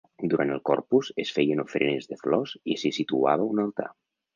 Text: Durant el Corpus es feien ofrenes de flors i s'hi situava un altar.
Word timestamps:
Durant 0.31 0.53
el 0.55 0.61
Corpus 0.69 1.11
es 1.25 1.35
feien 1.37 1.63
ofrenes 1.67 2.11
de 2.15 2.21
flors 2.25 2.59
i 2.75 2.83
s'hi 2.85 2.97
situava 3.01 3.51
un 3.55 3.69
altar. 3.71 3.93